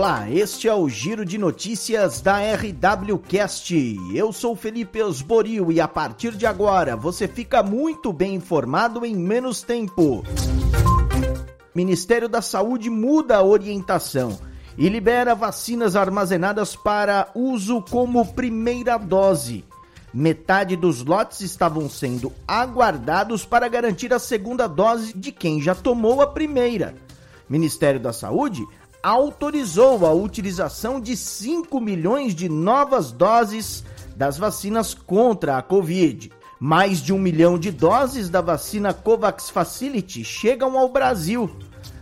[0.00, 3.98] Olá, este é o Giro de Notícias da RWCast.
[4.14, 9.14] Eu sou Felipe Osborio e a partir de agora você fica muito bem informado em
[9.14, 10.24] menos tempo.
[11.74, 14.40] Ministério da Saúde muda a orientação
[14.78, 19.66] e libera vacinas armazenadas para uso como primeira dose.
[20.14, 26.22] Metade dos lotes estavam sendo aguardados para garantir a segunda dose de quem já tomou
[26.22, 26.94] a primeira.
[27.50, 28.64] Ministério da Saúde
[29.02, 33.84] autorizou a utilização de 5 milhões de novas doses
[34.14, 36.30] das vacinas contra a Covid.
[36.58, 41.50] Mais de um milhão de doses da vacina Covax Facility chegam ao Brasil.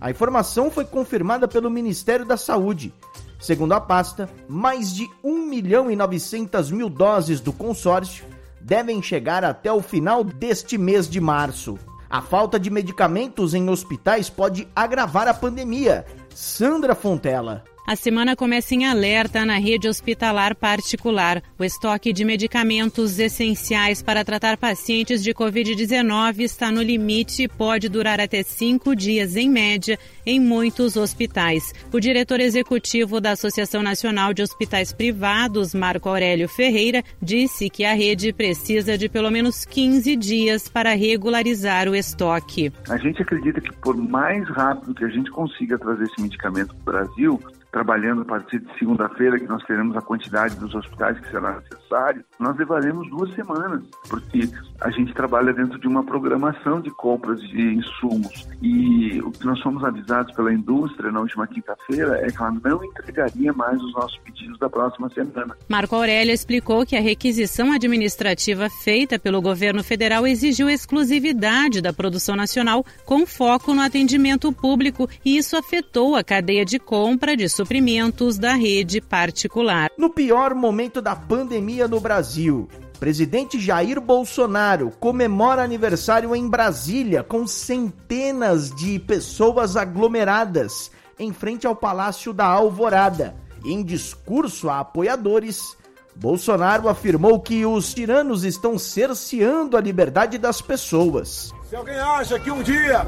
[0.00, 2.94] A informação foi confirmada pelo Ministério da Saúde.
[3.40, 8.24] Segundo a pasta, mais de 1 milhão e 900 mil doses do consórcio
[8.60, 11.76] devem chegar até o final deste mês de março.
[12.08, 16.06] A falta de medicamentos em hospitais pode agravar a pandemia.
[16.34, 17.62] Sandra Fontela.
[17.86, 21.42] A semana começa em alerta na rede hospitalar particular.
[21.58, 27.90] O estoque de medicamentos essenciais para tratar pacientes de Covid-19 está no limite e pode
[27.90, 31.74] durar até cinco dias, em média, em muitos hospitais.
[31.92, 37.92] O diretor executivo da Associação Nacional de Hospitais Privados, Marco Aurélio Ferreira, disse que a
[37.92, 42.72] rede precisa de pelo menos 15 dias para regularizar o estoque.
[42.88, 47.02] A gente acredita que, por mais rápido que a gente consiga trazer esse medicamento para
[47.02, 47.40] o Brasil,
[47.74, 51.60] trabalhando a partir de segunda-feira, que nós teremos a quantidade dos hospitais que será
[51.94, 54.48] necessário, nós levaremos duas semanas, porque
[54.80, 58.48] a gente trabalha dentro de uma programação de compras de insumos.
[58.60, 62.84] E o que nós fomos avisados pela indústria na última quinta-feira é que ela não
[62.84, 65.56] entregaria mais os nossos pedidos da próxima semana.
[65.68, 72.34] Marco Aurélio explicou que a requisição administrativa feita pelo governo federal exigiu exclusividade da produção
[72.34, 78.38] nacional com foco no atendimento público e isso afetou a cadeia de compra de suprimentos
[78.38, 79.90] da rede particular.
[79.96, 82.68] No pior momento da pandemia no Brasil,
[82.98, 91.76] presidente Jair Bolsonaro comemora aniversário em Brasília com centenas de pessoas aglomeradas em frente ao
[91.76, 93.34] Palácio da Alvorada.
[93.64, 95.76] Em discurso a apoiadores,
[96.16, 101.52] Bolsonaro afirmou que os tiranos estão cerceando a liberdade das pessoas.
[101.68, 103.04] Se alguém acha que um dia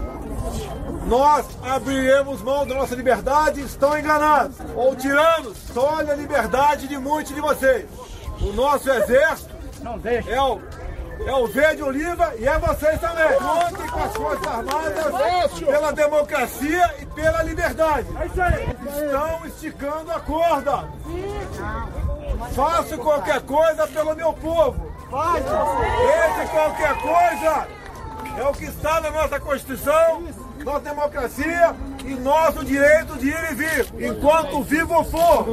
[1.07, 4.57] nós abriremos mão da nossa liberdade, estão enganados.
[4.75, 7.87] Ou tiranos, tolhe a liberdade de muitos de vocês.
[8.41, 9.55] O nosso exército
[10.29, 10.61] é o,
[11.27, 13.33] é o verde oliva e é vocês também.
[13.39, 18.07] Contem com as Forças Armadas pela democracia e pela liberdade.
[18.25, 20.89] Estão esticando a corda.
[22.55, 24.93] Faço qualquer coisa pelo meu povo.
[25.39, 27.69] Esse qualquer coisa
[28.39, 30.23] é o que está na nossa Constituição
[30.67, 35.47] nossa democracia e nosso direito de ir e vir, enquanto vivo for.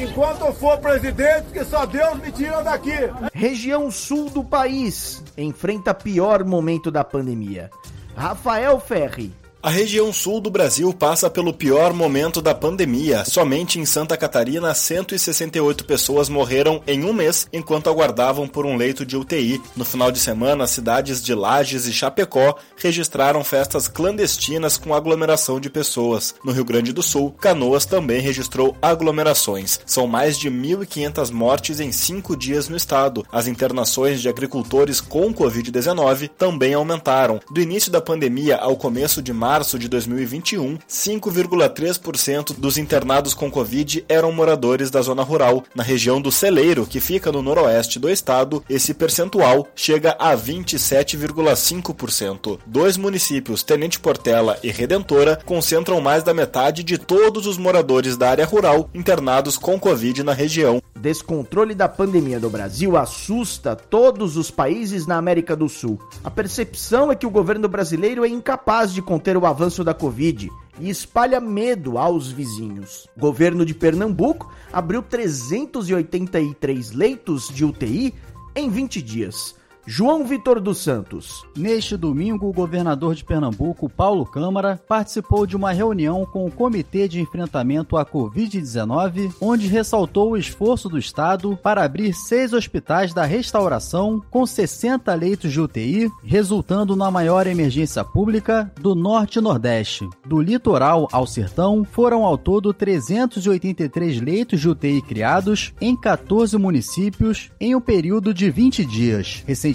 [0.00, 2.90] Enquanto for presidente, que só Deus me tira daqui.
[3.32, 7.70] Região sul do país enfrenta pior momento da pandemia.
[8.16, 9.41] Rafael Ferri.
[9.64, 13.24] A região sul do Brasil passa pelo pior momento da pandemia.
[13.24, 19.06] Somente em Santa Catarina, 168 pessoas morreram em um mês enquanto aguardavam por um leito
[19.06, 19.62] de UTI.
[19.76, 25.70] No final de semana, cidades de Lages e Chapecó registraram festas clandestinas com aglomeração de
[25.70, 26.34] pessoas.
[26.44, 29.78] No Rio Grande do Sul, Canoas também registrou aglomerações.
[29.86, 33.24] São mais de 1.500 mortes em cinco dias no estado.
[33.30, 37.38] As internações de agricultores com Covid-19 também aumentaram.
[37.48, 43.50] Do início da pandemia ao começo de março, março de 2021, 5,3% dos internados com
[43.50, 45.62] Covid eram moradores da zona rural.
[45.74, 52.58] Na região do Celeiro, que fica no noroeste do estado, esse percentual chega a 27,5%.
[52.66, 58.30] Dois municípios, Tenente Portela e Redentora, concentram mais da metade de todos os moradores da
[58.30, 60.80] área rural internados com Covid na região.
[61.02, 66.00] Descontrole da pandemia no Brasil assusta todos os países na América do Sul.
[66.22, 70.48] A percepção é que o governo brasileiro é incapaz de conter o avanço da Covid
[70.78, 73.08] e espalha medo aos vizinhos.
[73.16, 78.14] O governo de Pernambuco abriu 383 leitos de UTI
[78.54, 79.56] em 20 dias.
[79.84, 81.44] João Vitor dos Santos.
[81.56, 87.08] Neste domingo, o governador de Pernambuco, Paulo Câmara, participou de uma reunião com o Comitê
[87.08, 93.24] de Enfrentamento à Covid-19, onde ressaltou o esforço do Estado para abrir seis hospitais da
[93.24, 100.08] restauração com 60 leitos de UTI, resultando na maior emergência pública do Norte e Nordeste.
[100.24, 107.50] Do litoral ao sertão, foram ao todo 383 leitos de UTI criados em 14 municípios
[107.58, 109.42] em um período de 20 dias.
[109.44, 109.71] Recentemente,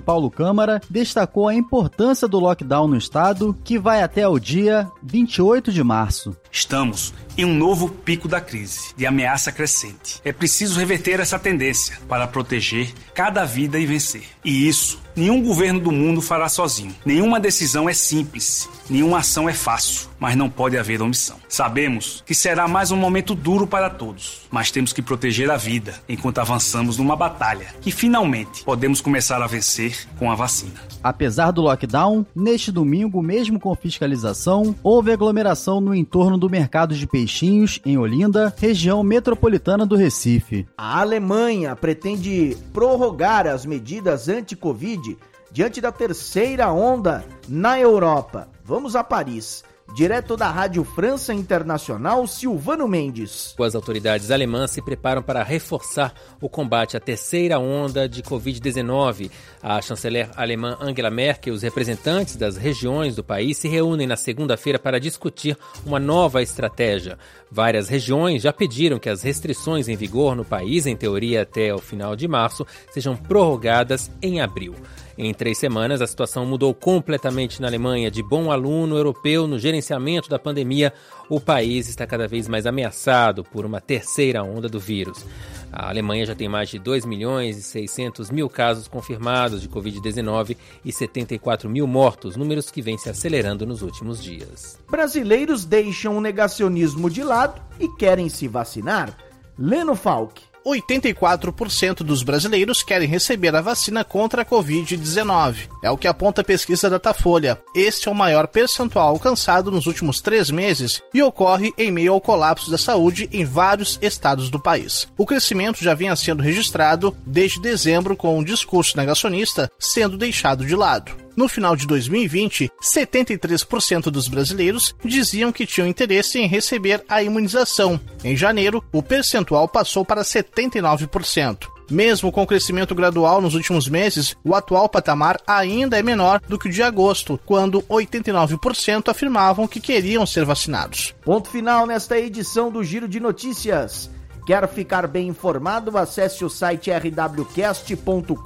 [0.00, 5.72] Paulo Câmara destacou a importância do lockdown no estado, que vai até o dia 28
[5.72, 6.36] de março.
[6.50, 10.20] Estamos em um novo pico da crise, de ameaça crescente.
[10.24, 14.24] É preciso reverter essa tendência para proteger cada vida e vencer.
[14.44, 16.94] E isso nenhum governo do mundo fará sozinho.
[17.04, 21.36] Nenhuma decisão é simples, nenhuma ação é fácil, mas não pode haver omissão.
[21.48, 25.94] Sabemos que será mais um momento duro para todos, mas temos que proteger a vida
[26.08, 30.80] enquanto avançamos numa batalha que finalmente podemos começar a vencer com a vacina.
[31.02, 37.06] Apesar do lockdown, neste domingo, mesmo com fiscalização, houve aglomeração no entorno do mercado de
[37.06, 40.66] peixinhos em Olinda, região metropolitana do Recife.
[40.76, 45.16] A Alemanha pretende prorrogar as medidas anti-Covid
[45.50, 48.48] diante da terceira onda na Europa.
[48.64, 49.64] Vamos a Paris.
[49.94, 53.54] Direto da Rádio França Internacional, Silvano Mendes.
[53.58, 59.30] As autoridades alemãs se preparam para reforçar o combate à terceira onda de Covid-19.
[59.62, 64.16] A chanceler alemã Angela Merkel e os representantes das regiões do país se reúnem na
[64.16, 67.18] segunda-feira para discutir uma nova estratégia.
[67.50, 71.78] Várias regiões já pediram que as restrições em vigor no país, em teoria até o
[71.78, 74.74] final de março, sejam prorrogadas em abril.
[75.20, 78.08] Em três semanas, a situação mudou completamente na Alemanha.
[78.08, 80.92] De bom aluno europeu no gerenciamento da pandemia,
[81.28, 85.26] o país está cada vez mais ameaçado por uma terceira onda do vírus.
[85.72, 90.56] A Alemanha já tem mais de 2 milhões e 600 mil casos confirmados de Covid-19
[90.84, 94.78] e 74 mil mortos, números que vêm se acelerando nos últimos dias.
[94.88, 99.18] Brasileiros deixam o negacionismo de lado e querem se vacinar?
[99.58, 100.47] Leno Falck.
[100.68, 105.68] 84% dos brasileiros querem receber a vacina contra a Covid-19.
[105.82, 107.60] É o que aponta a pesquisa Datafolha.
[107.74, 112.20] Este é o maior percentual alcançado nos últimos três meses e ocorre em meio ao
[112.20, 115.08] colapso da saúde em vários estados do país.
[115.16, 120.74] O crescimento já vinha sendo registrado desde dezembro, com o discurso negacionista sendo deixado de
[120.74, 121.27] lado.
[121.38, 128.00] No final de 2020, 73% dos brasileiros diziam que tinham interesse em receber a imunização.
[128.24, 131.68] Em janeiro, o percentual passou para 79%.
[131.88, 136.58] Mesmo com o crescimento gradual nos últimos meses, o atual patamar ainda é menor do
[136.58, 141.14] que o de agosto, quando 89% afirmavam que queriam ser vacinados.
[141.24, 144.10] Ponto final nesta edição do Giro de Notícias.
[144.44, 145.96] Quer ficar bem informado?
[145.96, 148.38] Acesse o site rwcast.com.br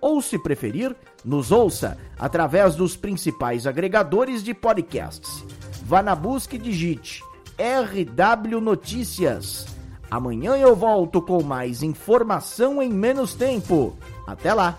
[0.00, 5.44] ou, se preferir, nos ouça através dos principais agregadores de podcasts.
[5.84, 7.22] Vá na busca e digite
[7.58, 9.66] RW Notícias.
[10.10, 13.96] Amanhã eu volto com mais informação em menos tempo.
[14.26, 14.78] Até lá!